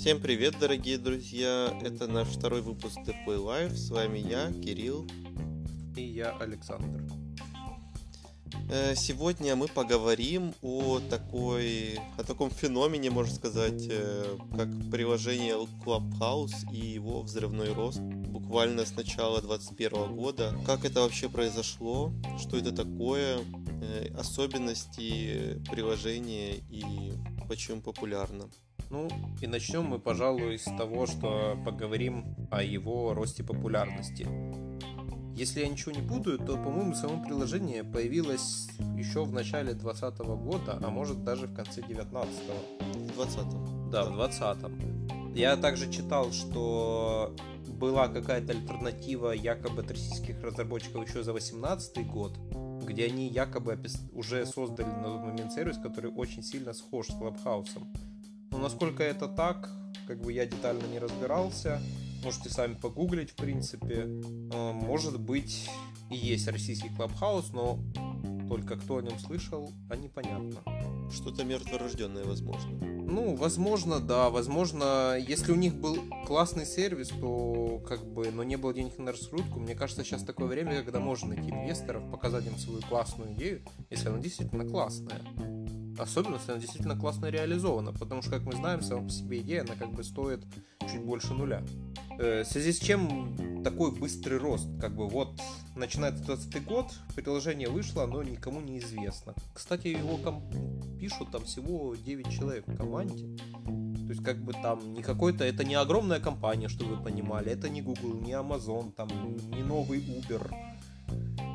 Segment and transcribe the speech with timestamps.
[0.00, 1.78] Всем привет, дорогие друзья!
[1.82, 3.74] Это наш второй выпуск The Play Life.
[3.74, 5.06] С вами я, Кирилл.
[5.94, 7.04] И я, Александр.
[8.70, 16.72] Э, сегодня мы поговорим о такой, о таком феномене, можно сказать, э, как приложение Clubhouse
[16.72, 20.56] и его взрывной рост буквально с начала 2021 года.
[20.64, 23.40] Как это вообще произошло, что это такое,
[23.82, 27.12] э, особенности приложения и
[27.46, 28.48] почему популярно.
[28.90, 29.08] Ну,
[29.40, 34.26] и начнем мы, пожалуй, с того, что поговорим о его росте популярности.
[35.36, 40.78] Если я ничего не путаю, то, по-моему, само приложение появилось еще в начале 2020 года,
[40.82, 42.84] а может даже в конце 19-го.
[42.98, 45.34] В 20 Да, в 20-м.
[45.34, 47.34] Я также читал, что
[47.68, 52.36] была какая-то альтернатива якобы от российских разработчиков еще за 18 год,
[52.84, 53.78] где они якобы
[54.12, 57.90] уже создали на тот момент сервис, который очень сильно схож с Клабхаусом.
[58.50, 59.70] Но насколько это так,
[60.06, 61.80] как бы я детально не разбирался.
[62.24, 64.06] Можете сами погуглить, в принципе.
[64.52, 65.70] А, может быть,
[66.10, 67.78] и есть российский клабхаус, но
[68.48, 70.60] только кто о нем слышал, а непонятно.
[71.12, 72.78] Что-то мертворожденное, возможно.
[73.10, 74.30] Ну, возможно, да.
[74.30, 79.12] Возможно, если у них был классный сервис, то как бы, но не было денег на
[79.12, 83.62] раскрутку, мне кажется, сейчас такое время, когда можно найти инвесторов, показать им свою классную идею,
[83.88, 85.20] если она действительно классная.
[86.00, 89.62] Особенно, если она действительно классно реализована, потому что, как мы знаем, сама по себе идея,
[89.62, 90.40] она как бы стоит
[90.80, 91.62] чуть больше нуля.
[92.18, 94.66] Э, в связи с чем такой быстрый рост?
[94.80, 95.38] Как бы вот
[95.76, 99.34] начинается 20 год, приложение вышло, оно никому не известно.
[99.52, 100.42] Кстати, его ком-
[100.98, 103.36] пишут там всего 9 человек в команде.
[103.64, 107.68] То есть, как бы там не какой-то, это не огромная компания, чтобы вы понимали, это
[107.68, 109.08] не Google, не Amazon, там
[109.50, 110.50] не новый Uber.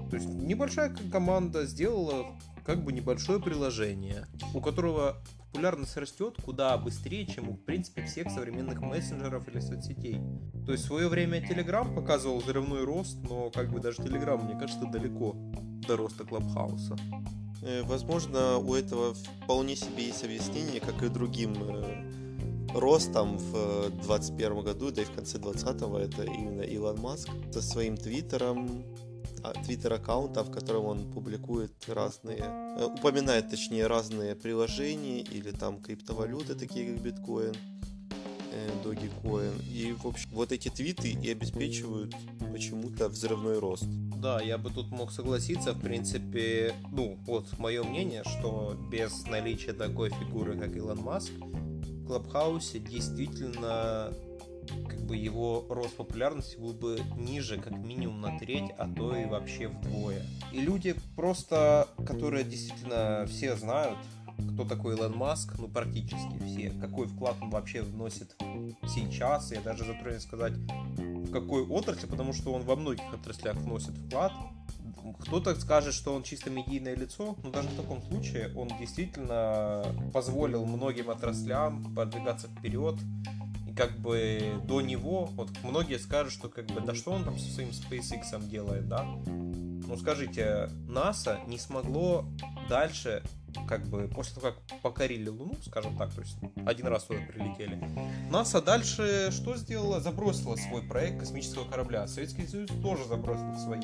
[0.09, 2.27] То есть небольшая команда сделала
[2.65, 5.17] как бы небольшое приложение, у которого
[5.51, 10.19] популярность растет куда быстрее, чем у, в принципе, всех современных мессенджеров или соцсетей.
[10.65, 14.59] То есть в свое время Telegram показывал взрывной рост, но как бы даже Telegram, мне
[14.59, 15.35] кажется, далеко
[15.87, 16.97] до роста Клабхауса.
[17.61, 22.11] Э, возможно, у этого вполне себе есть объяснение, как и другим э,
[22.73, 27.95] ростом в 2021 году, да и в конце 2020 это именно Илон Маск со своим
[27.95, 28.83] твиттером,
[29.53, 36.93] твиттер-аккаунта, в котором он публикует разные, э, упоминает точнее разные приложения или там криптовалюты, такие
[36.93, 37.55] как биткоин,
[38.51, 39.63] э, Dogecoin.
[39.71, 42.15] И, в общем, вот эти твиты и обеспечивают
[42.51, 43.85] почему-то взрывной рост.
[44.21, 49.73] Да, я бы тут мог согласиться, в принципе, ну, вот мое мнение, что без наличия
[49.73, 54.13] такой фигуры, как Илон Маск, в Клабхаусе действительно
[54.87, 59.25] как бы его рост популярности был бы ниже как минимум на треть, а то и
[59.25, 60.21] вообще вдвое.
[60.51, 63.97] И люди просто, которые действительно все знают,
[64.53, 68.35] кто такой Илон Маск, ну практически все, какой вклад он вообще вносит
[68.87, 73.97] сейчас, я даже затронул сказать, в какой отрасли, потому что он во многих отраслях вносит
[73.97, 74.33] вклад.
[75.21, 80.65] Кто-то скажет, что он чисто медийное лицо, но даже в таком случае он действительно позволил
[80.65, 82.95] многим отраслям продвигаться вперед,
[83.75, 87.51] как бы до него, вот многие скажут, что как бы, да что он там со
[87.51, 89.03] своим SpaceX делает, да?
[89.03, 92.25] Ну скажите, НАСА не смогло
[92.69, 93.21] дальше,
[93.67, 97.79] как бы, после того, как покорили Луну, скажем так, то есть один раз туда прилетели,
[98.31, 99.99] НАСА дальше что сделала?
[99.99, 102.07] Забросила свой проект космического корабля.
[102.07, 103.81] Советский Союз тоже забросил свои.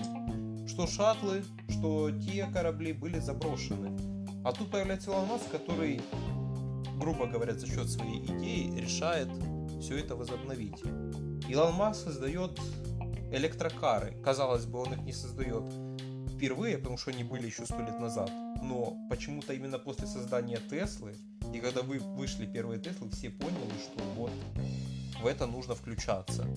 [0.68, 3.98] Что шаттлы, что те корабли были заброшены.
[4.44, 6.02] А тут появляется Илон который,
[6.98, 9.30] грубо говоря, за счет своей идеи решает
[9.82, 10.82] все это возобновить.
[11.50, 12.60] Илон Маск создает
[13.32, 14.16] электрокары.
[14.24, 15.64] Казалось бы, он их не создает
[16.36, 18.32] впервые, потому что они были еще сто лет назад.
[18.62, 21.16] Но почему-то именно после создания Теслы,
[21.54, 24.32] и когда вы вышли первые Теслы, все поняли, что вот
[25.22, 26.48] в это нужно включаться.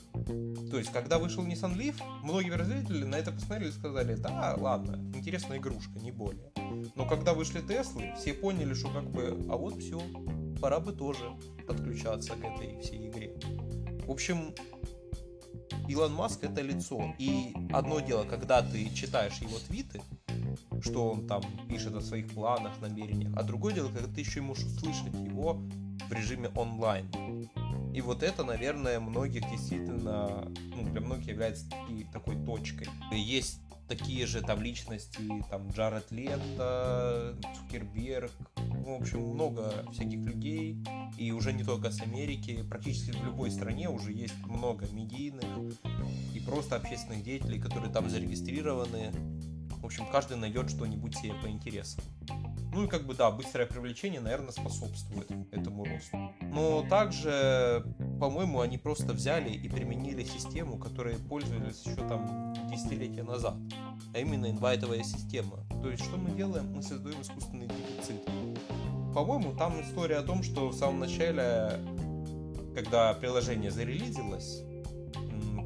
[0.70, 4.96] То есть, когда вышел Nissan Leaf, многие производители на это посмотрели и сказали, да, ладно,
[5.14, 6.50] интересная игрушка, не более.
[6.94, 10.00] Но когда вышли Теслы, все поняли, что как бы, а вот все,
[10.64, 11.30] пора бы тоже
[11.66, 13.36] подключаться к этой всей игре.
[14.06, 14.54] В общем,
[15.90, 17.14] Илон Маск это лицо.
[17.18, 20.00] И одно дело, когда ты читаешь его твиты,
[20.80, 24.64] что он там пишет о своих планах, намерениях, а другое дело, когда ты еще можешь
[24.64, 25.60] услышать его
[26.08, 27.10] в режиме онлайн.
[27.92, 31.66] И вот это, наверное, многих действительно, ну, для многих является
[32.10, 32.88] такой точкой.
[33.12, 33.60] Есть
[33.96, 40.82] такие же там личности, там Джаред Лето, Цукерберг, в общем, много всяких людей,
[41.16, 45.74] и уже не только с Америки, практически в любой стране уже есть много медийных
[46.34, 49.12] и просто общественных деятелей, которые там зарегистрированы.
[49.80, 52.02] В общем, каждый найдет что-нибудь себе по интересам.
[52.74, 56.32] Ну и как бы да, быстрое привлечение, наверное, способствует этому росту.
[56.42, 57.84] Но также,
[58.18, 63.54] по-моему, они просто взяли и применили систему, которой пользовались еще там десятилетия назад,
[64.12, 65.64] а именно инвайтовая система.
[65.82, 66.72] То есть что мы делаем?
[66.74, 68.24] Мы создаем искусственный дефицит.
[69.14, 71.78] По-моему, там история о том, что в самом начале,
[72.74, 74.64] когда приложение зарелизилось,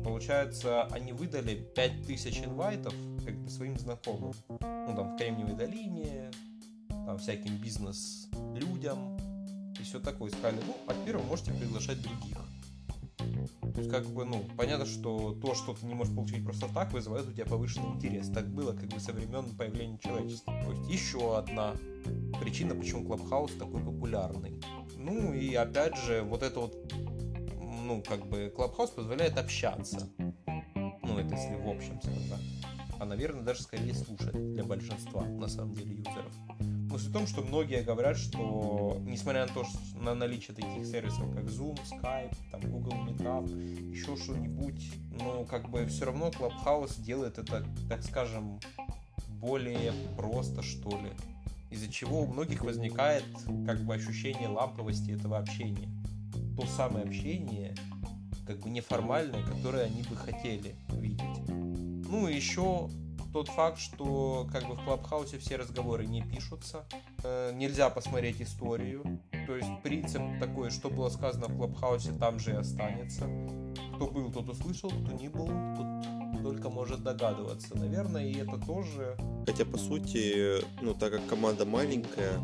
[0.05, 2.93] получается, они выдали 5000 инвайтов
[3.25, 4.35] как бы своим знакомым.
[4.61, 6.31] Ну, там, в Кремниевой долине,
[7.09, 9.17] там, всяким бизнес-людям
[9.81, 10.31] и все такое.
[10.31, 12.37] Сказали, ну, а теперь вы можете приглашать других.
[13.63, 16.93] То есть, как бы, ну, понятно, что то, что ты не можешь получить просто так,
[16.93, 18.29] вызывает у тебя повышенный интерес.
[18.29, 20.53] Так было, как бы, со времен появления человечества.
[20.63, 21.75] То есть, еще одна
[22.43, 24.61] причина, почему Clubhouse такой популярный.
[24.99, 26.93] Ну, и опять же, вот это вот,
[27.59, 30.11] ну, как бы, Clubhouse позволяет общаться.
[30.19, 32.43] Ну, это если в общем сказать.
[33.01, 36.35] А, наверное, даже скорее слушать для большинства, на самом деле, юзеров.
[36.90, 41.32] Суть в том, что многие говорят, что несмотря на то, что на наличие таких сервисов,
[41.35, 47.38] как Zoom, Skype, там, Google Meetup, еще что-нибудь, но как бы все равно Clubhouse делает
[47.38, 48.58] это, так скажем,
[49.29, 51.12] более просто, что ли.
[51.70, 53.25] Из-за чего у многих возникает
[53.67, 55.88] как бы ощущение ламповости этого общения.
[56.56, 57.75] То самое общение,
[58.46, 61.49] как бы неформальное, которое они бы хотели видеть.
[61.49, 62.88] Ну и еще
[63.33, 66.85] тот факт, что как бы в Клабхаусе все разговоры не пишутся,
[67.23, 72.53] э, нельзя посмотреть историю, то есть принцип такой, что было сказано в Клабхаусе, там же
[72.53, 73.27] и останется.
[73.97, 75.47] Кто был, тот услышал, кто не был,
[75.77, 77.77] тот только может догадываться.
[77.77, 79.17] Наверное, и это тоже...
[79.47, 82.39] Хотя, по сути, ну, так как команда маленькая,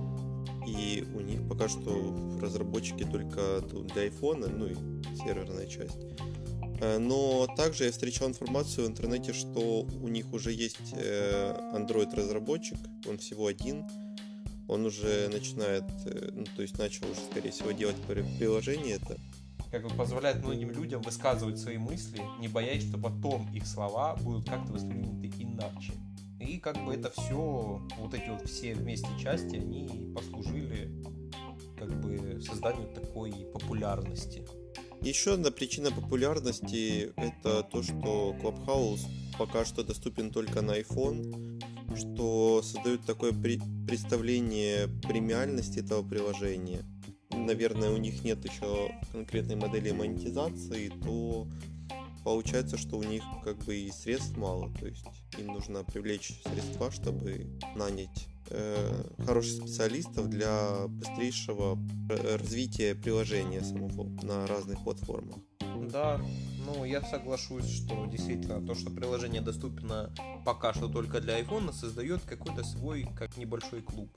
[0.67, 4.75] и у них пока что разработчики только для айфона, ну и
[5.17, 5.99] серверная часть.
[6.81, 12.79] Э, но также я встречал информацию в интернете, что у них уже есть э, Android-разработчик,
[13.09, 13.85] он всего один,
[14.69, 17.97] он уже начинает, э, ну, то есть начал уже, скорее всего, делать
[18.38, 19.19] приложение это.
[19.71, 24.49] Как бы позволяет многим людям высказывать свои мысли, не боясь, что потом их слова будут
[24.49, 25.93] как-то восприняты иначе.
[26.41, 30.93] И как бы это все, вот эти вот все вместе части, они послужили
[31.77, 34.44] как бы созданию такой популярности.
[35.05, 39.03] Еще одна причина популярности это то, что Clubhouse
[39.39, 41.61] пока что доступен только на iPhone,
[41.95, 46.87] что создает такое при- представление премиальности этого приложения.
[47.31, 51.49] Наверное, у них нет еще конкретной модели монетизации, то
[52.25, 55.05] получается, что у них как бы и средств мало, то есть
[55.37, 58.29] им нужно привлечь средства, чтобы нанять
[59.25, 61.79] хороших специалистов для быстрейшего
[62.11, 65.37] э, развития приложения самого на разных платформах.
[65.91, 66.20] Да,
[66.67, 70.12] ну я соглашусь, что действительно то, что приложение доступно
[70.44, 74.11] пока что только для iPhone, создает какой-то свой, как небольшой клуб.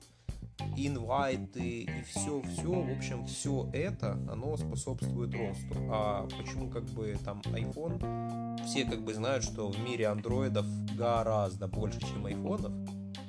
[0.76, 5.74] Инвайты и все, все, в общем, все это, оно способствует росту.
[5.90, 8.64] А почему как бы там iPhone?
[8.64, 10.66] Все как бы знают, что в мире андроидов
[10.96, 12.72] гораздо больше, чем айфонов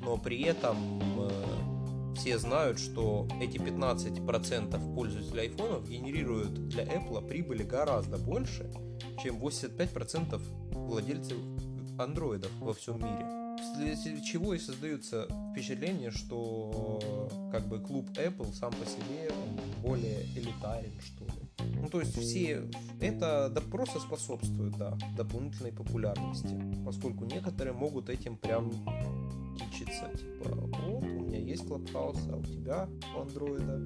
[0.02, 0.78] но при этом
[1.20, 8.72] э, все знают, что эти 15% пользователей айфонов генерируют для Apple прибыли гораздо больше,
[9.22, 10.42] чем 85%
[10.74, 11.38] владельцев
[11.98, 13.26] андроидов во всем мире.
[13.62, 19.30] Вследствие чего и создается впечатление, что как бы клуб Apple сам по себе
[19.82, 21.49] более элитарен, что ли.
[21.82, 28.38] Ну, то есть все это да, просто способствует, да, дополнительной популярности, поскольку некоторые могут этим
[28.38, 28.72] прям
[29.58, 30.10] кичиться.
[30.18, 33.86] Типа, вот, у меня есть Clubhouse, а у тебя у андроида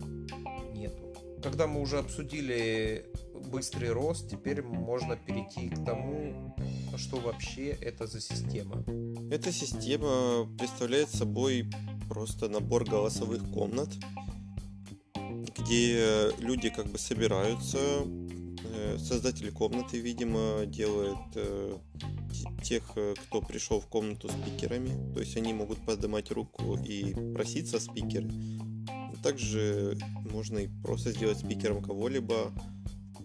[0.76, 1.14] нету.
[1.42, 3.06] Когда мы уже обсудили
[3.52, 6.56] быстрый рост, теперь можно перейти к тому,
[6.98, 8.84] что вообще это за система.
[9.30, 11.70] Эта система представляет собой
[12.08, 13.90] просто набор голосовых комнат,
[15.64, 21.78] где люди как бы собираются, э, создатели комнаты, видимо, делают э,
[22.64, 27.80] тех, э, кто пришел в комнату спикерами, то есть они могут поднимать руку и проситься
[27.80, 28.26] спикер.
[29.22, 29.98] Также
[30.32, 32.52] можно и просто сделать спикером кого-либо,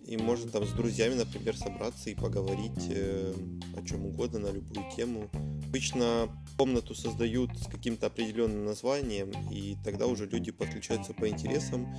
[0.06, 3.34] и можно там с друзьями, например, собраться и поговорить э,
[3.76, 5.28] о чем угодно, на любую тему.
[5.68, 11.94] Обычно комнату создают с каким-то определенным названием, и тогда уже люди подключаются по интересам,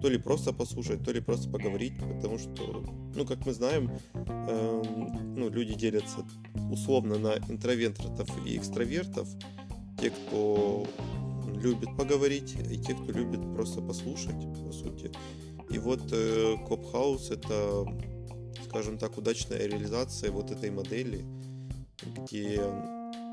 [0.00, 2.82] то ли просто послушать, то ли просто поговорить, потому что,
[3.14, 4.82] ну, как мы знаем, э,
[5.36, 6.26] ну, люди делятся
[6.72, 9.28] условно на интровертов и экстравертов.
[10.00, 10.86] Те, кто
[11.62, 15.12] любит поговорить, и те, кто любит просто послушать, по сути.
[15.68, 16.56] И вот э,
[17.34, 17.84] это,
[18.64, 21.22] скажем так, удачная реализация вот этой модели,
[22.16, 22.62] где,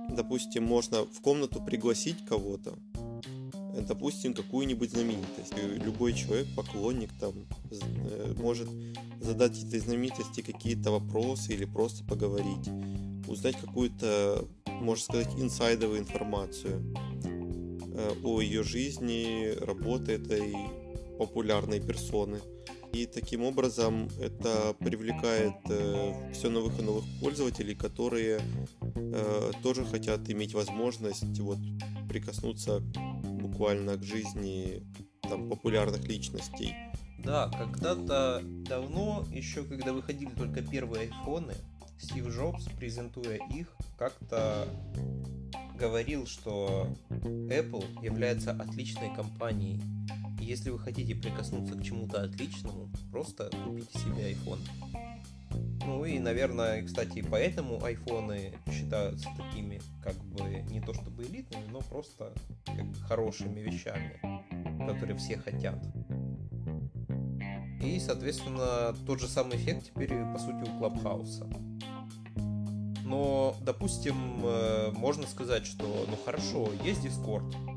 [0.10, 2.78] допустим, можно в комнату пригласить кого-то,
[3.88, 5.54] допустим, какую-нибудь знаменитость.
[5.84, 7.34] Любой человек, поклонник, там,
[7.72, 8.70] э, может
[9.20, 12.68] задать этой знаменитости какие-то вопросы или просто поговорить,
[13.28, 16.94] узнать какую-то, можно сказать, инсайдовую информацию
[17.94, 20.56] э, о ее жизни, работе этой
[21.18, 22.40] популярной персоны.
[22.98, 28.42] И таким образом это привлекает э, все новых и новых пользователей, которые
[28.96, 31.60] э, тоже хотят иметь возможность вот
[32.10, 34.82] прикоснуться буквально к жизни
[35.22, 36.74] там, популярных личностей.
[37.20, 41.54] Да, когда-то давно, еще когда выходили только первые айфоны,
[42.00, 44.68] Стив Джобс, презентуя их, как-то
[45.78, 49.80] говорил, что Apple является отличной компанией.
[50.48, 54.60] Если вы хотите прикоснуться к чему-то отличному, просто купите себе iPhone.
[55.86, 61.82] Ну и, наверное, кстати, поэтому айфоны считаются такими, как бы, не то чтобы элитными, но
[61.82, 62.34] просто
[62.66, 64.22] как бы хорошими вещами,
[64.88, 65.84] которые все хотят.
[67.84, 71.46] И, соответственно, тот же самый эффект теперь, по сути, у Клабхауса.
[73.04, 77.77] Но, допустим, э, можно сказать, что, ну хорошо, есть Discord,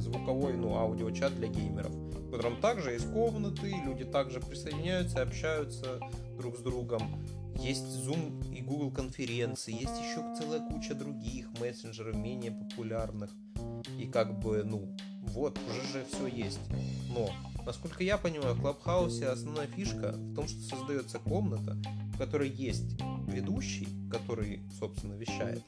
[0.00, 6.00] звуковой, ну, аудиочат для геймеров, в котором также есть комнаты, люди также присоединяются, общаются
[6.36, 7.02] друг с другом.
[7.56, 13.30] Есть Zoom и Google конференции, есть еще целая куча других мессенджеров, менее популярных.
[13.98, 14.96] И как бы, ну,
[15.28, 16.60] вот, уже же все есть.
[17.14, 17.30] Но,
[17.64, 21.76] насколько я понимаю, в Клабхаусе основная фишка в том, что создается комната,
[22.14, 22.98] в которой есть
[23.28, 25.62] ведущий, который, собственно, вещает,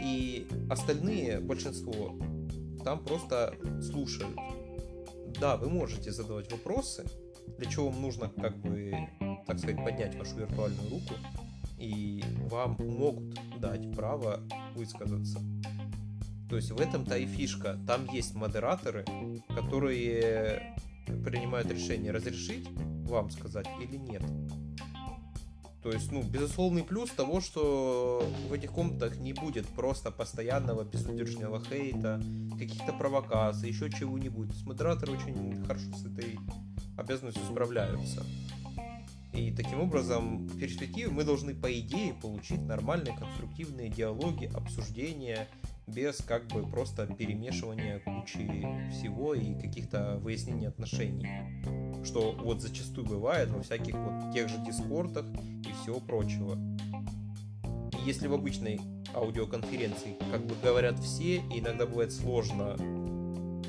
[0.00, 2.14] и остальные, большинство,
[2.86, 3.52] там просто
[3.82, 4.38] слушают.
[5.40, 7.04] Да, вы можете задавать вопросы,
[7.58, 8.94] для чего вам нужно, как бы,
[9.44, 11.14] так сказать, поднять вашу виртуальную руку,
[11.78, 14.40] и вам могут дать право
[14.76, 15.40] высказаться.
[16.48, 17.76] То есть в этом-то и фишка.
[17.88, 19.04] Там есть модераторы,
[19.48, 20.76] которые
[21.24, 22.68] принимают решение разрешить
[23.08, 24.22] вам сказать или нет.
[25.86, 31.62] То есть, ну, безусловный плюс того, что в этих комнатах не будет просто постоянного безудержного
[31.64, 32.20] хейта,
[32.58, 34.50] каких-то провокаций, еще чего-нибудь.
[34.64, 36.40] Модераторы очень хорошо с этой
[36.96, 38.24] обязанностью справляются.
[39.32, 45.46] И таким образом, в перспективе мы должны, по идее, получить нормальные конструктивные диалоги, обсуждения,
[45.86, 51.28] без как бы просто перемешивания кучи всего и каких-то выяснений отношений.
[52.04, 56.58] Что вот зачастую бывает во всяких вот тех же дискордах и всего прочего.
[57.92, 58.80] И если в обычной
[59.14, 62.76] аудиоконференции как бы говорят все, и иногда бывает сложно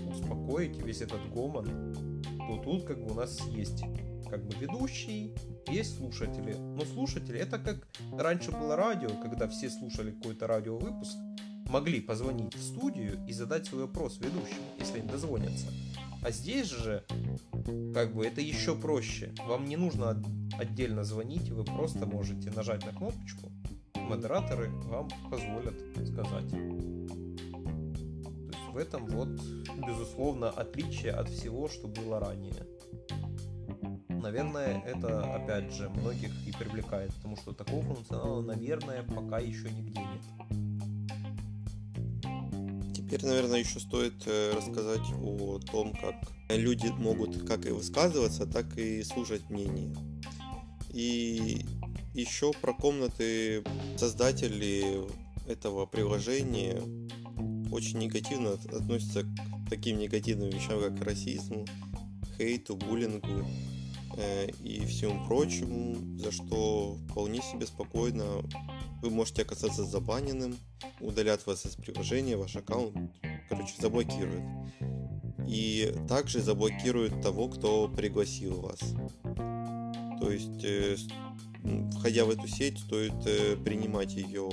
[0.10, 2.14] успокоить весь этот гомон,
[2.48, 3.84] то тут как бы у нас есть
[4.30, 5.34] как бы ведущий,
[5.70, 6.54] есть слушатели.
[6.54, 11.18] Но слушатели это как раньше было радио, когда все слушали какой-то радиовыпуск,
[11.70, 15.68] могли позвонить в студию и задать свой вопрос ведущему, если они дозвонятся.
[16.22, 17.06] А здесь же,
[17.94, 19.34] как бы, это еще проще.
[19.46, 20.22] Вам не нужно
[20.58, 23.52] отдельно звонить, вы просто можете нажать на кнопочку,
[23.96, 26.50] модераторы вам позволят сказать.
[26.50, 26.58] То
[28.48, 29.30] есть в этом вот,
[29.88, 32.66] безусловно, отличие от всего, что было ранее.
[34.10, 40.00] Наверное, это, опять же, многих и привлекает, потому что такого функционала, наверное, пока еще нигде
[40.00, 40.67] нет.
[43.08, 46.16] Теперь, наверное, еще стоит э, рассказать о том, как
[46.50, 49.96] люди могут как и высказываться, так и слушать мнение.
[50.92, 51.62] И
[52.14, 53.64] еще про комнаты
[53.96, 55.06] создатели
[55.48, 56.82] этого приложения
[57.72, 59.28] очень негативно относятся к
[59.70, 61.66] таким негативным вещам, как расизму,
[62.38, 63.48] хейту, буллингу
[64.18, 68.44] э, и всему прочему, за что вполне себе спокойно
[69.02, 70.58] вы можете оказаться забаненным,
[71.00, 72.96] удалят вас из приложения, ваш аккаунт,
[73.50, 74.44] короче, заблокируют.
[75.48, 78.80] И также заблокируют того, кто пригласил вас.
[80.20, 80.98] То есть, э,
[81.98, 84.50] входя в эту сеть, стоит э, принимать ее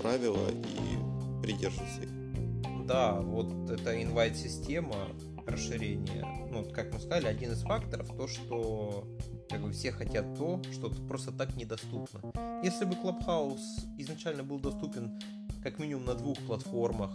[0.00, 2.86] правила и придерживаться их.
[2.86, 5.08] Да, вот эта инвайт-система
[5.46, 9.06] расширения, ну, как мы сказали, один из факторов то, что
[9.48, 12.20] как бы все хотят то, что просто так недоступно.
[12.62, 13.60] Если бы Clubhouse
[13.98, 15.18] изначально был доступен
[15.62, 17.10] как минимум на двух платформах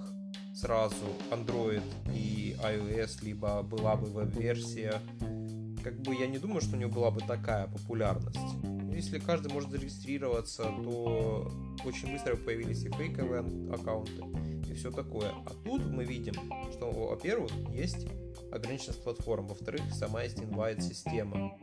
[0.53, 0.95] сразу,
[1.31, 1.83] Android
[2.13, 5.01] и iOS, либо была бы веб-версия,
[5.83, 8.37] как бы я не думаю, что у него была бы такая популярность.
[8.93, 11.51] Если каждый может зарегистрироваться, то
[11.85, 13.41] очень быстро появились и фейковые
[13.73, 14.23] аккаунты,
[14.69, 15.29] и все такое.
[15.29, 16.35] А тут мы видим,
[16.71, 18.05] что, во-первых, есть
[18.51, 21.57] ограниченность платформ, во-вторых, сама есть инвайт-система.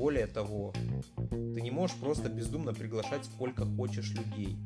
[0.00, 0.72] Более того,
[1.30, 4.56] ты не можешь просто бездумно приглашать сколько хочешь людей.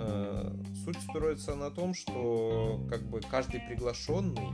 [0.00, 4.48] Э, суть строится на том, что как бы каждый приглашенный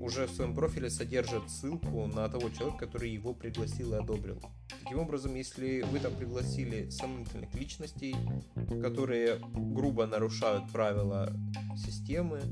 [0.00, 4.40] уже в своем профиле содержит ссылку на того человека, который его пригласил и одобрил.
[4.84, 8.14] Таким образом, если вы там пригласили сомнительных личностей,
[8.80, 11.32] которые грубо нарушают правила
[11.76, 12.42] системы,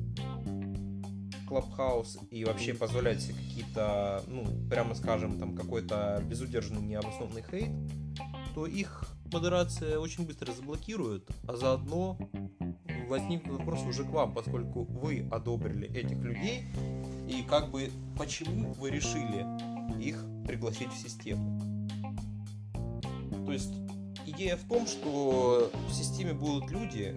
[1.48, 7.70] Clubhouse и вообще позволять себе какие-то, ну, прямо скажем, там какой-то безудержный необоснованный хейт,
[8.54, 12.18] то их модерация очень быстро заблокирует, а заодно
[13.08, 16.64] возникнут вопросы уже к вам, поскольку вы одобрили этих людей,
[17.28, 19.46] и как бы почему вы решили
[20.02, 21.86] их пригласить в систему.
[23.46, 23.72] То есть
[24.26, 27.14] идея в том, что в системе будут люди,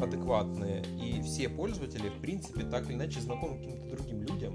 [0.00, 4.54] адекватные, и все пользователи, в принципе, так или иначе знакомы каким-то другим людям,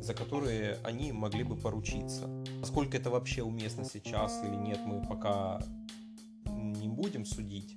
[0.00, 2.28] за которые они могли бы поручиться.
[2.60, 5.60] Насколько это вообще уместно сейчас или нет, мы пока
[6.46, 7.76] не будем судить.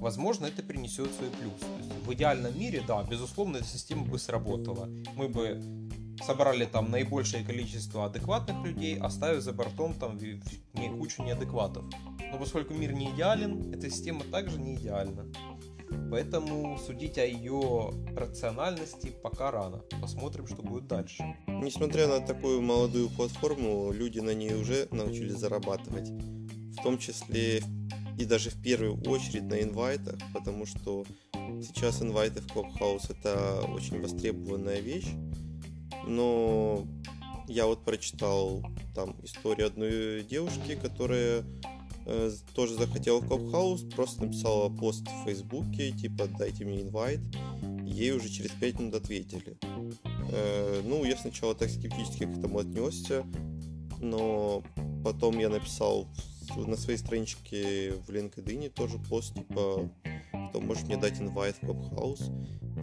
[0.00, 1.60] Возможно, это принесет свой плюс.
[1.60, 4.88] То есть в идеальном мире, да, безусловно, эта система бы сработала.
[5.14, 5.60] Мы бы
[6.24, 10.18] собрали там наибольшее количество адекватных людей, оставив за бортом там
[10.74, 11.84] не кучу неадекватов.
[12.32, 15.26] Но поскольку мир не идеален, эта система также не идеальна.
[16.10, 19.82] Поэтому судить о ее рациональности пока рано.
[20.00, 21.36] Посмотрим, что будет дальше.
[21.46, 26.08] Несмотря на такую молодую платформу, люди на ней уже научились зарабатывать.
[26.10, 27.62] В том числе
[28.18, 31.04] и даже в первую очередь на инвайтах, потому что
[31.62, 35.08] сейчас инвайты в Clubhouse это очень востребованная вещь.
[36.06, 36.86] Но
[37.48, 38.62] я вот прочитал
[38.94, 41.44] там историю одной девушки, которая
[42.54, 47.20] тоже захотела в Клабхаус, просто написала пост в Фейсбуке, типа дайте мне инвайт,
[47.84, 49.56] ей уже через 5 минут ответили.
[50.32, 53.24] Э, ну, я сначала так скептически к этому отнесся,
[54.00, 54.62] но
[55.04, 56.06] потом я написал
[56.56, 59.88] на своей страничке в LinkedIn тоже пост, типа,
[60.50, 62.30] кто может мне дать инвайт в Клабхаус.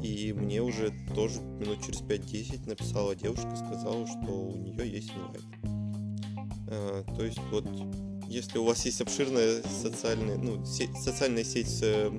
[0.01, 5.43] И мне уже тоже минут через 5-10 написала девушка, сказала, что у нее есть инвайт.
[6.69, 7.65] Э, то есть вот
[8.27, 12.09] если у вас есть обширная социальная, ну, сеть, социальная сеть с э,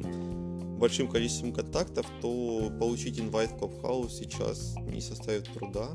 [0.79, 5.91] большим количеством контактов, то получить инвайт в Clubhouse сейчас не составит труда.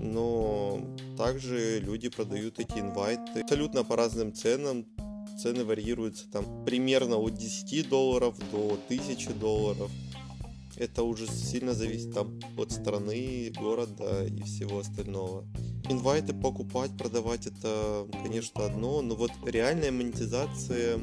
[0.00, 0.80] Но
[1.16, 4.86] также люди продают эти инвайты абсолютно по разным ценам.
[5.40, 9.90] Цены варьируются там примерно от 10 долларов до 1000 долларов.
[10.76, 15.46] Это уже сильно зависит там от страны, города и всего остального
[15.88, 20.98] инвайты покупать, продавать это, конечно, одно, но вот реальная монетизация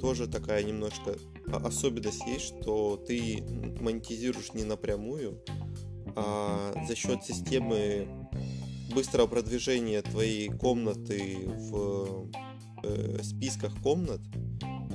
[0.00, 3.42] тоже такая немножко особенность есть, что ты
[3.80, 5.42] монетизируешь не напрямую,
[6.16, 8.08] а за счет системы
[8.94, 12.30] быстрого продвижения твоей комнаты в
[12.82, 14.20] э, списках комнат,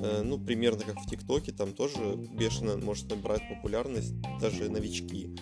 [0.01, 5.35] э, ну, примерно как в ТикТоке, там тоже бешено может набирать популярность даже новички,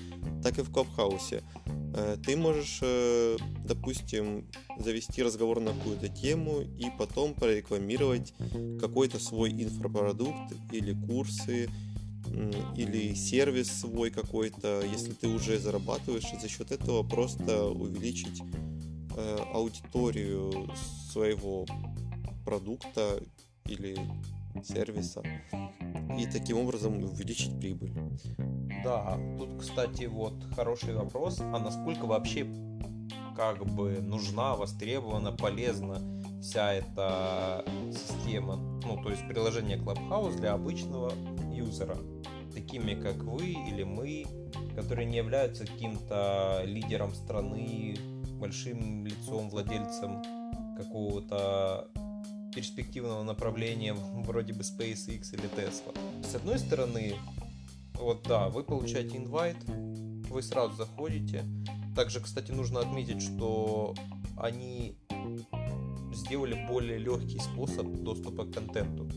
[0.46, 1.42] так и в Клабхаусе.
[1.96, 3.36] Э, ты можешь, э,
[3.68, 4.46] допустим,
[4.78, 8.32] завести разговор на какую-то тему и потом прорекламировать
[8.80, 11.68] какой-то свой инфопродукт или курсы,
[12.78, 18.40] или сервис свой какой-то, если ты уже зарабатываешь, и за счет этого просто увеличить
[19.18, 20.70] э, аудиторию
[21.12, 21.66] своего
[22.46, 23.20] продукта
[23.68, 23.98] или
[24.64, 25.22] сервиса
[26.18, 27.94] и таким образом увеличить прибыль.
[28.84, 32.46] Да, тут, кстати, вот хороший вопрос, а насколько вообще
[33.36, 36.00] как бы нужна, востребована, полезна
[36.42, 41.12] вся эта система, ну, то есть приложение Clubhouse для обычного
[41.52, 41.98] юзера,
[42.54, 44.26] такими как вы или мы,
[44.76, 47.96] которые не являются каким-то лидером страны,
[48.40, 50.22] большим лицом, владельцем
[50.78, 51.90] какого-то
[52.56, 55.94] перспективного направления вроде бы SpaceX или Tesla.
[56.24, 57.16] С одной стороны,
[57.96, 61.44] вот да, вы получаете инвайт, вы сразу заходите.
[61.96, 63.94] Также, кстати, нужно отметить, что
[64.38, 64.98] они
[66.14, 69.10] сделали более легкий способ доступа к контенту.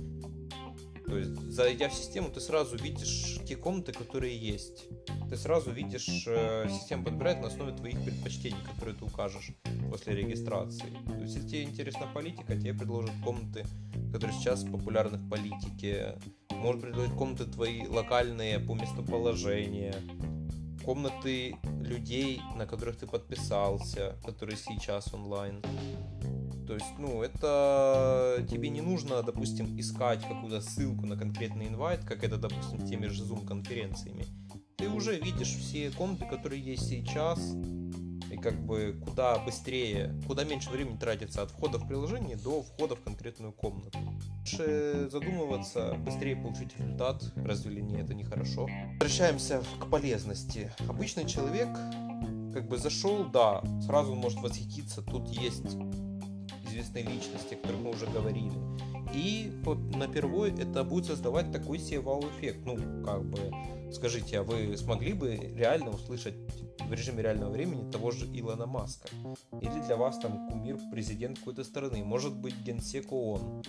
[1.09, 4.89] То есть, зайдя в систему, ты сразу видишь те комнаты, которые есть.
[5.31, 9.53] Ты сразу видишь, э, система подбирает на основе твоих предпочтений, которые ты укажешь
[9.91, 10.93] после регистрации.
[11.07, 13.65] То есть, если тебе интересна политика, тебе предложат комнаты,
[14.13, 16.19] которые сейчас популярны в политике.
[16.51, 19.95] Может предложить комнаты твои локальные по местоположению.
[20.85, 25.63] Комнаты людей, на которых ты подписался, которые сейчас онлайн.
[26.69, 32.23] То есть, ну, это тебе не нужно, допустим, искать какую-то ссылку на конкретный инвайт, как
[32.23, 34.27] это, допустим, теми же Zoom-конференциями.
[34.77, 37.41] Ты уже видишь все комнаты, которые есть сейчас,
[38.31, 42.97] и как бы куда быстрее, куда меньше времени тратится от входа в приложение до входа
[42.97, 43.99] в конкретную комнату.
[44.41, 48.69] Лучше задумываться, быстрее получить результат, разве ли не это нехорошо?
[49.01, 50.71] Возвращаемся к полезности.
[50.87, 51.71] Обычный человек
[52.53, 55.79] как бы зашел, да, сразу может восхититься, тут есть
[56.79, 58.53] известные личности, о которых мы уже говорили.
[59.15, 62.61] И вот напервой это будет создавать такой себе вау-эффект.
[62.65, 63.53] Ну, как бы,
[63.93, 66.35] скажите, а вы смогли бы реально услышать
[66.79, 69.09] в режиме реального времени того же Илона Маска?
[69.61, 72.05] Или для вас там кумир президент какой-то страны?
[72.05, 73.63] Может быть, генсек ООН?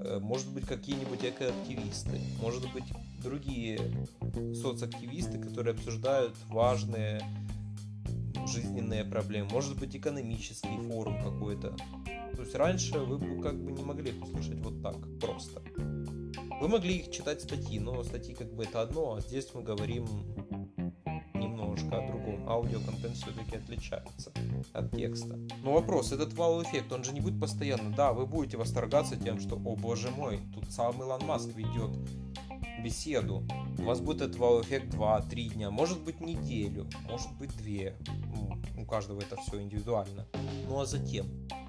[0.00, 2.20] Э, может быть, какие-нибудь экоактивисты?
[2.40, 2.84] Может быть,
[3.22, 3.78] другие
[4.54, 7.22] соцактивисты, которые обсуждают важные
[8.46, 11.74] жизненные проблемы, может быть экономический форум какой-то.
[12.44, 15.62] Есть раньше вы бы как бы не могли их услышать вот так просто.
[16.60, 20.04] Вы могли их читать статьи, но статьи как бы это одно, а здесь мы говорим
[21.32, 22.46] немножко о другом.
[22.46, 24.30] Аудиоконтент все-таки отличается
[24.74, 25.38] от текста.
[25.62, 27.96] Но вопрос, этот вау-эффект, он же не будет постоянно.
[27.96, 31.96] Да, вы будете восторгаться тем, что, о боже мой, тут сам Илон Маск ведет
[32.84, 33.42] беседу.
[33.78, 37.92] У вас будет этот вау-эффект 2-3 дня, может быть неделю, может быть 2.
[38.36, 40.26] Ну, у каждого это все индивидуально.
[40.68, 41.26] Ну а затем,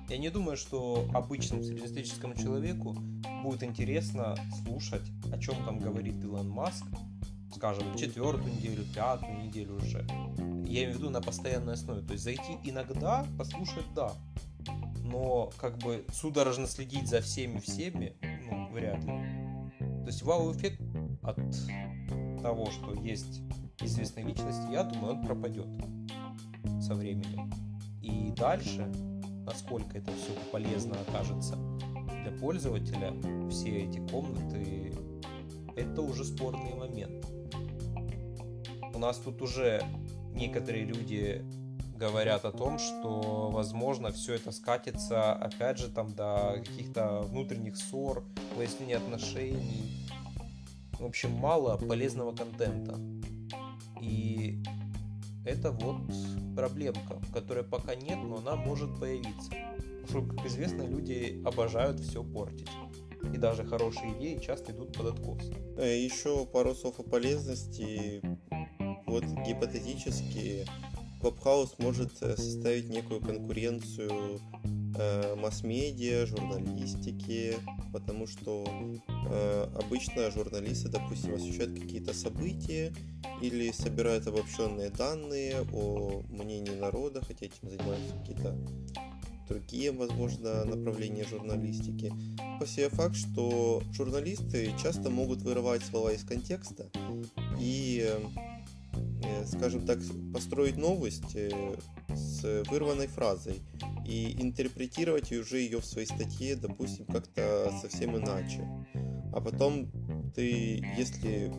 [0.09, 2.95] я не думаю, что обычному среднестатистическому человеку
[3.43, 6.85] будет интересно слушать, о чем там говорит Илон Маск,
[7.55, 10.05] скажем, четвертую неделю, пятую неделю уже.
[10.67, 12.01] Я имею в виду на постоянной основе.
[12.01, 14.11] То есть зайти иногда, послушать, да.
[15.03, 18.15] Но как бы судорожно следить за всеми-всеми,
[18.49, 19.11] ну, вряд ли.
[19.79, 20.81] То есть вау-эффект
[21.23, 21.37] от
[22.41, 23.41] того, что есть
[23.79, 25.67] известные личности, я думаю, он пропадет
[26.81, 27.51] со временем.
[28.01, 28.91] И дальше,
[29.45, 31.55] насколько это все полезно окажется
[32.23, 33.13] для пользователя,
[33.49, 34.93] все эти комнаты,
[35.75, 37.25] это уже спорный момент.
[38.93, 39.83] У нас тут уже
[40.33, 41.45] некоторые люди
[41.97, 48.23] говорят о том, что, возможно, все это скатится, опять же, там до каких-то внутренних ссор,
[48.55, 50.05] выяснения отношений,
[50.99, 52.97] в общем, мало полезного контента.
[54.01, 54.61] И
[55.45, 55.97] это вот
[56.55, 59.51] проблемка, которая пока нет, но она может появиться.
[60.01, 62.69] Потому что, как известно, люди обожают все портить.
[63.33, 65.51] И даже хорошие идеи часто идут под откос.
[65.77, 68.21] Э, Еще пару слов о полезности.
[69.07, 70.65] Вот гипотетически
[71.21, 74.39] Clubhouse может э, составить некую конкуренцию
[74.97, 77.55] э, масс-медиа, журналистики,
[77.93, 78.65] потому что
[79.29, 82.93] э, обычно журналисты, допустим, освещают какие-то события
[83.41, 88.55] или собирают обобщенные данные о мнении народа, хотя этим занимаются какие-то
[89.47, 92.11] другие, возможно, направления журналистики.
[92.59, 96.89] По себе факт, что журналисты часто могут вырывать слова из контекста
[97.59, 98.09] и
[99.47, 99.99] скажем так,
[100.33, 101.75] построить новость э,
[102.13, 103.61] с вырванной фразой
[104.05, 108.67] и интерпретировать уже ее в своей статье, допустим, как-то совсем иначе.
[109.33, 109.91] А потом
[110.35, 111.51] ты, если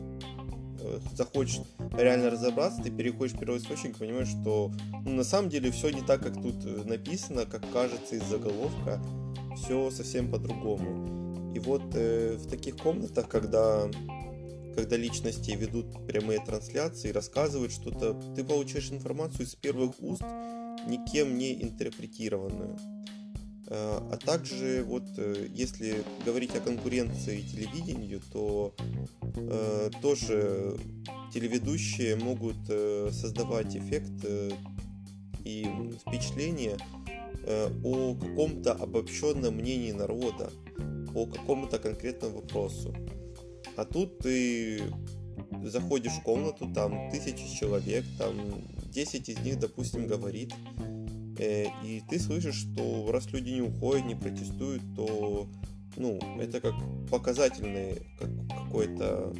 [0.81, 1.61] э, захочешь
[1.97, 4.73] реально разобраться, ты переходишь в первый источник и понимаешь, что
[5.05, 9.01] ну, на самом деле все не так, как тут написано, как кажется из заголовка,
[9.57, 11.53] все совсем по-другому.
[11.55, 13.89] И вот э, в таких комнатах, когда
[14.77, 20.23] когда личности ведут прямые трансляции, рассказывают что-то, ты получаешь информацию из первых уст,
[20.87, 22.79] никем не интерпретированную.
[23.69, 28.75] Э, а также вот э, если говорить о конкуренции телевидению, то
[29.35, 30.77] э, тоже
[31.33, 34.51] телеведущие могут э, создавать эффект э,
[35.45, 35.67] и
[36.07, 36.77] впечатление
[37.45, 40.51] э, о каком-то обобщенном мнении народа,
[41.13, 42.95] по какому-то конкретному вопросу.
[43.77, 44.83] А тут ты
[45.65, 48.35] заходишь в комнату, там тысячи человек, там
[48.93, 50.55] 10 из них, допустим, говорит,
[51.39, 55.47] э, и ты слышишь, что раз люди не уходят, не протестуют, то
[55.97, 56.75] ну, это как
[57.11, 59.35] показательный как какой-то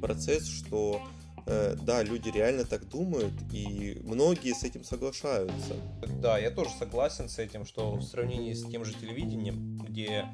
[0.00, 1.00] процесс, что
[1.46, 5.74] э, да, люди реально так думают, и многие с этим соглашаются.
[6.20, 10.26] Да, я тоже согласен с этим, что в сравнении с тем же телевидением, где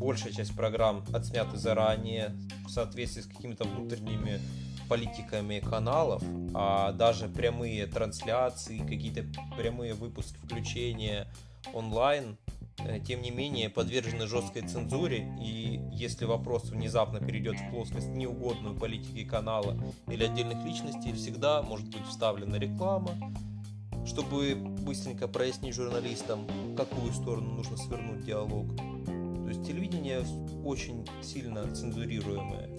[0.00, 2.34] большая часть программ отсняты заранее
[2.66, 4.40] в соответствии с какими-то внутренними
[4.88, 6.22] политиками каналов,
[6.54, 9.24] а даже прямые трансляции, какие-то
[9.56, 11.28] прямые выпуски включения
[11.74, 12.38] онлайн,
[12.78, 18.76] э, тем не менее, подвержены жесткой цензуре, и если вопрос внезапно перейдет в плоскость неугодную
[18.76, 19.76] политике канала
[20.08, 23.12] или отдельных личностей, всегда может быть вставлена реклама,
[24.06, 28.66] чтобы быстренько прояснить журналистам, в какую сторону нужно свернуть диалог.
[29.50, 30.24] Есть телевидение
[30.64, 32.70] очень сильно цензурируемое.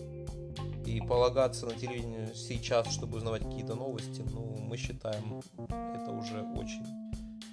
[0.86, 6.86] И полагаться на телевидение сейчас, чтобы узнавать какие-то новости, ну, мы считаем, это уже очень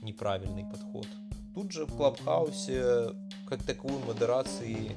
[0.03, 1.09] неправильный подход.
[1.53, 3.09] Тут же в Клабхаусе
[3.49, 4.93] как таковой модерации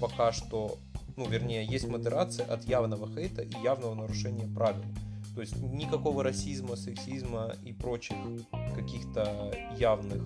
[0.00, 0.78] пока что,
[1.18, 4.84] ну, вернее, есть модерация от явного хейта и явного нарушения правил.
[5.34, 8.16] То есть никакого расизма, сексизма и прочих
[8.74, 10.22] каких-то явных,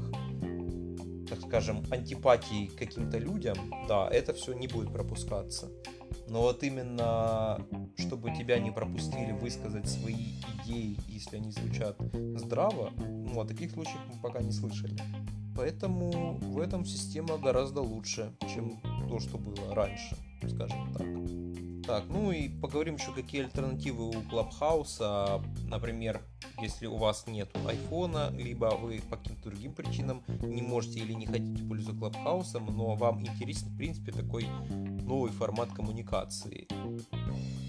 [1.29, 3.57] так скажем, антипатий к каким-то людям,
[3.89, 5.71] да, это все не будет пропускаться.
[6.29, 7.65] Но вот именно,
[7.97, 11.97] чтобы тебя не пропустили высказать свои идеи, если они звучат
[12.37, 14.97] здраво, ну, о таких случаях мы пока не слышали.
[15.57, 20.17] Поэтому в этом система гораздо лучше, чем то, что было раньше,
[20.49, 21.72] скажем так.
[21.87, 25.43] Так, ну и поговорим еще, какие альтернативы у Клабхауса.
[25.67, 26.23] Например,
[26.61, 31.27] если у вас нет айфона, либо вы по каким-то другим причинам не можете или не
[31.27, 36.69] хотите пользоваться Клабхаусом, но вам интересен, в принципе, такой новый формат коммуникации.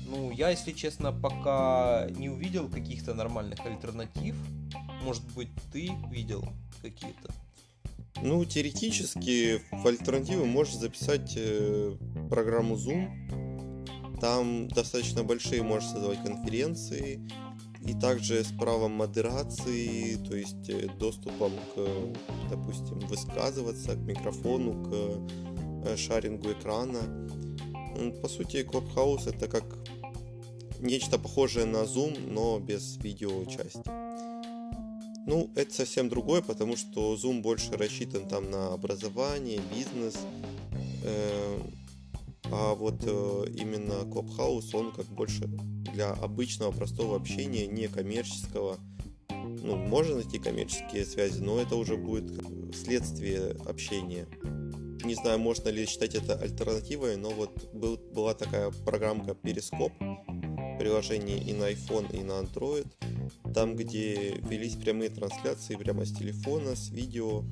[0.08, 4.36] Ну, я, если честно, пока не увидел каких-то нормальных альтернатив.
[5.02, 6.48] Может быть, ты видел
[6.82, 7.34] какие-то?
[8.22, 11.96] Ну, теоретически в альтернативы можешь записать э,
[12.30, 13.43] программу Zoom,
[14.24, 17.20] там достаточно большие можешь создавать конференции,
[17.86, 21.86] и также с правом модерации, то есть э, доступом к,
[22.50, 27.02] допустим, высказываться, к микрофону, к э, шарингу экрана.
[28.22, 29.66] По сути, Clubhouse это как
[30.80, 33.84] нечто похожее на Zoom, но без видеочасти.
[35.28, 40.16] Ну, это совсем другое, потому что Zoom больше рассчитан там на образование, бизнес,
[41.04, 41.60] э,
[42.52, 45.48] а вот э, именно Clubhouse, он как больше
[45.94, 48.78] для обычного простого общения, не коммерческого.
[49.30, 52.32] Ну, можно найти коммерческие связи, но это уже будет
[52.76, 54.28] следствие общения.
[55.04, 61.40] Не знаю, можно ли считать это альтернативой, но вот был, была такая программка Periscope, приложение
[61.40, 62.88] и на iPhone, и на Android,
[63.54, 67.44] там, где велись прямые трансляции прямо с телефона, с видео,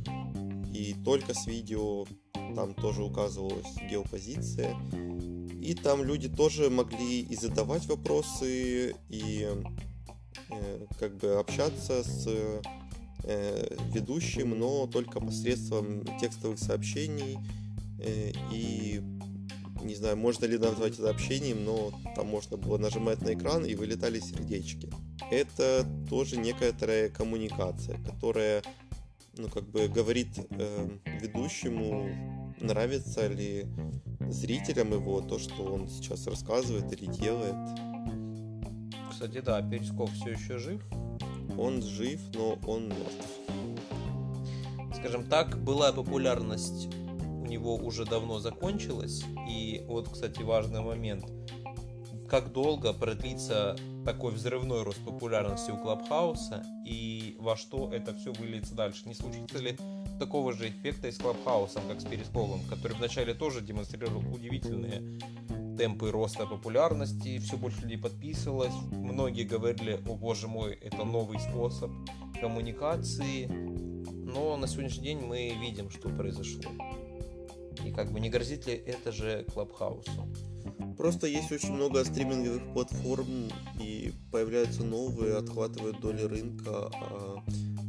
[0.74, 2.06] и только с видео
[2.56, 4.76] там тоже указывалась геопозиция.
[5.62, 9.48] И там люди тоже могли и задавать вопросы, и
[10.50, 12.28] э, как бы общаться с
[13.24, 17.38] э, ведущим, но только посредством текстовых сообщений.
[18.00, 19.02] Э, и
[19.84, 23.76] не знаю, можно ли назвать это общением, но там можно было нажимать на экран и
[23.76, 24.90] вылетали сердечки.
[25.30, 28.64] Это тоже некоторая коммуникация, которая
[29.38, 30.90] ну, как бы говорит э,
[31.22, 32.10] ведущему
[32.62, 33.68] нравится ли
[34.30, 37.56] зрителям его то, что он сейчас рассказывает или делает.
[39.10, 40.82] Кстати, да, Перископ все еще жив.
[41.58, 43.28] Он жив, но он мертв.
[44.96, 46.90] Скажем так, была популярность
[47.42, 49.24] у него уже давно закончилась.
[49.50, 51.26] И вот, кстати, важный момент.
[52.32, 58.74] Как долго продлится такой взрывной рост популярности у Клабхауса и во что это все выльется
[58.74, 59.02] дальше?
[59.06, 59.78] Не случится ли
[60.18, 65.20] такого же эффекта и с Клабхаусом, как с Перископом, который вначале тоже демонстрировал удивительные
[65.78, 71.92] темпы роста популярности, все больше людей подписывалось, многие говорили, о боже мой, это новый способ
[72.40, 76.72] коммуникации, но на сегодняшний день мы видим, что произошло.
[77.86, 80.30] И как бы не грозит ли это же Клабхаусу?
[80.98, 87.44] Просто есть очень много стриминговых платформ, и появляются новые, отхватывают доли рынка, а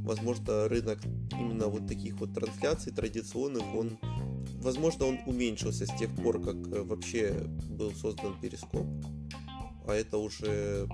[0.04, 1.00] возможно, рынок
[1.32, 3.98] именно вот таких вот трансляций традиционных, он,
[4.60, 7.32] возможно, он уменьшился с тех пор, как э, вообще
[7.68, 8.86] был создан Перископ,
[9.86, 10.88] а это уже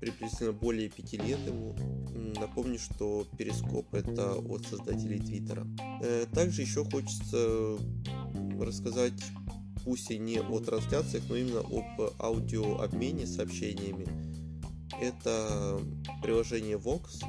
[0.00, 1.74] приблизительно более пяти лет ему.
[2.38, 5.66] Напомню, что Перископ это от создателей Твиттера.
[6.02, 7.78] Э, также еще хочется
[8.60, 9.20] рассказать
[9.88, 14.06] пусть и не о трансляциях, но именно об аудиообмене сообщениями.
[15.00, 15.80] Это
[16.22, 17.24] приложение Vox,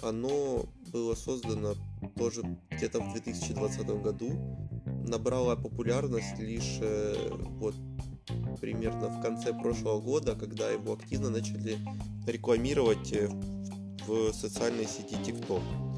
[0.00, 1.74] оно было создано
[2.16, 4.30] тоже где-то в 2020 году,
[5.08, 7.74] набрало популярность лишь э, вот
[8.60, 11.78] примерно в конце прошлого года, когда его активно начали
[12.28, 13.28] рекламировать э,
[14.06, 15.91] в социальной сети TikTok.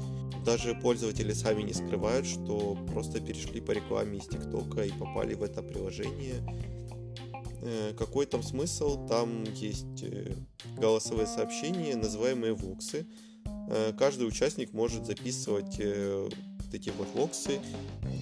[0.45, 5.43] Даже пользователи сами не скрывают, что просто перешли по рекламе из ТикТока и попали в
[5.43, 6.35] это приложение.
[7.63, 9.07] Э, какой там смысл?
[9.07, 10.05] Там есть
[10.77, 13.07] голосовые сообщения, называемые воксы,
[13.67, 16.29] Э, каждый участник может записывать э,
[16.71, 17.59] эти вот локсы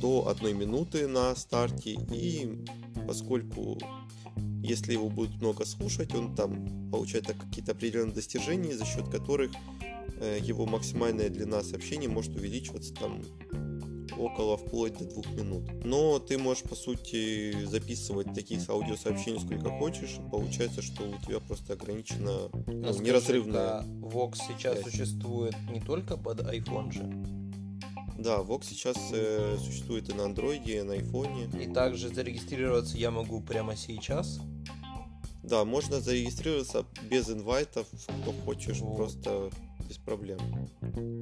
[0.01, 2.63] до одной минуты на старте и
[3.07, 3.79] поскольку
[4.61, 9.82] если его будут много слушать, он там получает какие-то определенные достижения, за счет которых э,
[10.41, 13.21] его максимальная длина сообщения может увеличиваться там
[14.17, 15.63] около вплоть до двух минут.
[15.83, 20.17] Но ты можешь, по сути, записывать таких аудиосообщений сколько хочешь.
[20.31, 23.81] Получается, что у тебя просто ограничено ну, а неразрывная...
[23.81, 24.85] Vox сейчас связь.
[24.85, 27.03] существует не только под iPhone же?
[28.17, 31.49] Да, Vox сейчас э, существует и на андроиде, и на айфоне.
[31.61, 34.39] И также зарегистрироваться я могу прямо сейчас.
[35.41, 37.87] Да, можно зарегистрироваться без инвайтов,
[38.21, 38.95] кто хочешь, Вот.
[38.95, 39.49] просто
[39.87, 40.39] без проблем.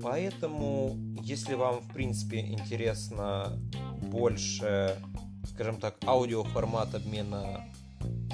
[0.02, 3.60] Поэтому, если вам, в принципе, интересно
[4.02, 4.98] больше,
[5.46, 7.66] скажем так, аудиоформат обмена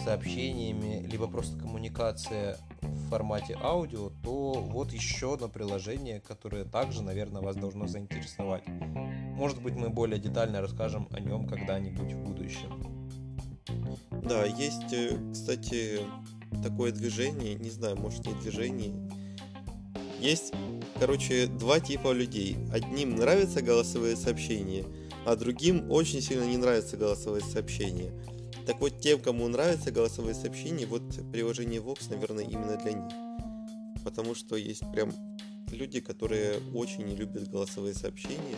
[0.03, 7.41] сообщениями, либо просто коммуникация в формате аудио, то вот еще одно приложение, которое также, наверное,
[7.41, 8.63] вас должно заинтересовать.
[8.67, 12.97] Может быть, мы более детально расскажем о нем когда-нибудь в будущем.
[14.23, 15.99] Да, есть, э, кстати,
[16.63, 18.93] такое движение, не знаю, может не движение.
[20.19, 20.53] Есть,
[20.99, 22.58] короче, два типа людей.
[22.71, 24.86] Одним нравятся голосовые сообщения,
[25.25, 28.12] а другим очень сильно не нравятся голосовые сообщения.
[28.65, 33.13] Так вот, тем, кому нравятся голосовые сообщения, вот приложение Vox, наверное, именно для них.
[34.03, 35.13] Потому что есть прям
[35.71, 38.58] люди, которые очень не любят голосовые сообщения.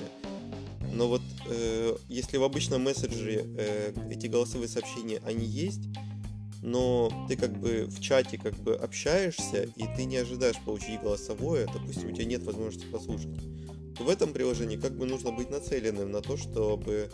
[0.93, 5.81] Но вот э, если в обычном мессенджере э, эти голосовые сообщения, они есть,
[6.61, 11.67] но ты как бы в чате как бы общаешься, и ты не ожидаешь получить голосовое,
[11.73, 13.37] допустим, у тебя нет возможности послушать,
[13.97, 17.09] то в этом приложении как бы нужно быть нацеленным на то, чтобы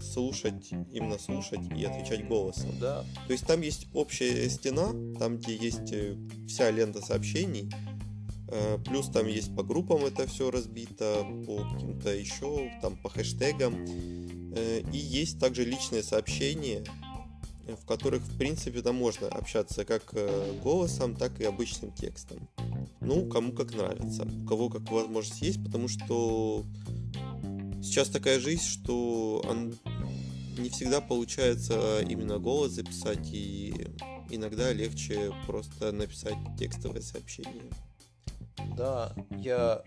[0.00, 2.70] слушать, именно слушать и отвечать голосом.
[2.80, 7.70] Да, То есть там есть общая стена, там где есть э, вся лента сообщений,
[8.48, 13.84] э, плюс там есть по группам это все разбито, по каким-то еще, там по хэштегам,
[14.54, 16.84] э, и есть также личные сообщения,
[17.76, 22.48] в которых, в принципе, там можно общаться как э, голосом, так и обычным текстом.
[23.00, 26.64] Ну, кому как нравится, у кого как возможность есть, потому что
[27.82, 29.74] сейчас такая жизнь, что он-
[30.58, 33.86] не всегда получается именно голос записать, и
[34.30, 37.70] иногда легче просто написать текстовое сообщение.
[38.76, 39.82] да, я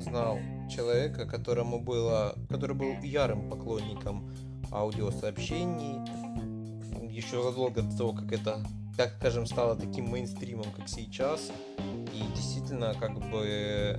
[0.00, 0.38] знал
[0.70, 4.30] человека, которому было, который был ярым поклонником
[4.70, 6.00] аудиосообщений
[7.18, 8.64] еще задолго до того, как это,
[8.96, 11.50] так скажем, стало таким мейнстримом, как сейчас.
[12.14, 13.98] И действительно, как бы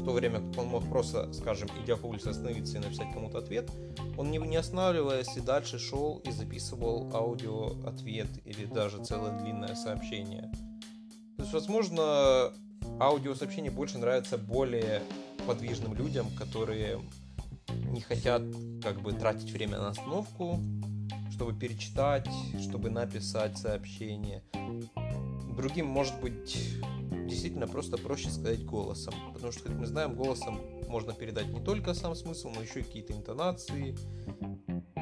[0.00, 3.38] в то время, как он мог просто, скажем, идя по улице остановиться и написать кому-то
[3.38, 3.70] ответ,
[4.18, 9.74] он не, не останавливаясь и дальше шел и записывал аудио ответ или даже целое длинное
[9.74, 10.50] сообщение.
[11.36, 12.52] То есть, возможно,
[12.98, 15.02] аудиосообщения больше нравятся более
[15.46, 17.00] подвижным людям, которые
[17.90, 18.42] не хотят
[18.82, 20.58] как бы тратить время на остановку,
[21.40, 22.28] чтобы перечитать,
[22.60, 24.42] чтобы написать сообщение.
[25.56, 26.54] Другим, может быть,
[27.26, 29.14] действительно просто проще сказать голосом.
[29.32, 32.82] Потому что, как мы знаем, голосом можно передать не только сам смысл, но еще и
[32.82, 33.96] какие-то интонации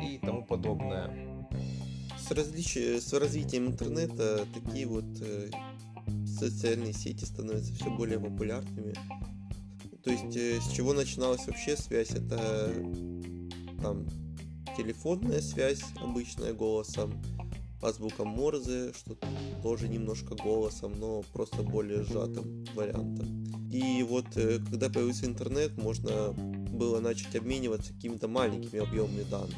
[0.00, 1.48] и тому подобное.
[2.16, 5.50] С, различи- с развитием интернета такие вот э,
[6.24, 8.94] социальные сети становятся все более популярными.
[10.04, 12.12] То есть э, с чего начиналась вообще связь?
[12.12, 12.72] Это
[13.82, 14.06] там
[14.78, 17.12] телефонная связь обычная голосом,
[17.82, 19.18] азбука Морзе, что
[19.60, 23.44] тоже немножко голосом, но просто более сжатым вариантом.
[23.72, 29.56] И вот э, когда появился интернет, можно было начать обмениваться какими-то маленькими объемами данных.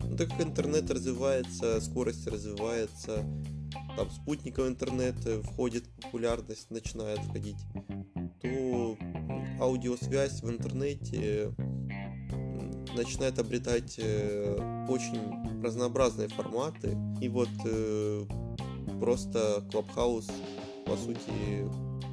[0.00, 3.24] Но так как интернет развивается, скорость развивается,
[3.96, 7.58] там спутниковый интернет э, входит популярность, начинает входить,
[8.42, 8.98] то
[9.60, 11.54] аудиосвязь в интернете
[12.94, 16.96] начинает обретать э, очень разнообразные форматы.
[17.20, 18.24] И вот э,
[19.00, 20.30] просто Clubhouse,
[20.86, 21.68] по сути,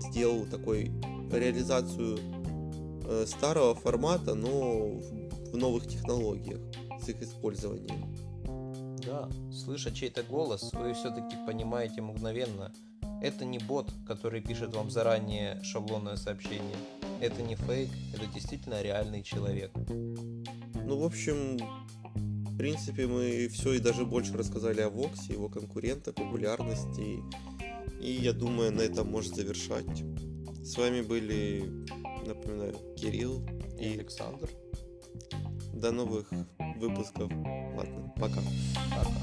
[0.10, 0.92] сделал такой
[1.32, 2.20] реализацию
[3.06, 5.00] э, старого формата, но
[5.52, 6.60] в новых технологиях
[7.02, 8.16] с их использованием.
[9.06, 12.72] Да, слыша чей-то голос, вы все-таки понимаете мгновенно.
[13.22, 16.78] Это не бот, который пишет вам заранее шаблонное сообщение.
[17.20, 19.72] Это не фейк, это действительно реальный человек.
[20.90, 21.60] Ну, в общем,
[22.16, 27.20] в принципе, мы все и даже больше рассказали о Воксе, его конкурентах, популярности.
[28.02, 30.04] И я думаю, на этом можно завершать.
[30.64, 31.86] С вами были,
[32.26, 33.46] напоминаю, Кирилл.
[33.80, 34.50] И И Александр.
[35.76, 36.32] до новых
[36.78, 37.32] выпусков.
[37.78, 38.42] Ладно, пока.
[38.90, 39.14] Пока.